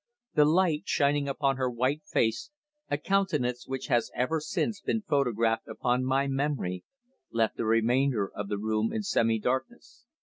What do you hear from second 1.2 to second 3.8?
upon her white face a countenance